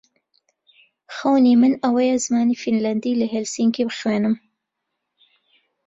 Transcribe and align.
خەونی 1.15 1.53
من 1.61 1.73
ئەوەیە 1.83 2.15
زمانی 2.25 2.59
فینلاندی 2.63 3.17
لە 3.21 3.25
هێلسینکی 3.33 3.87
بخوێنم. 3.89 4.35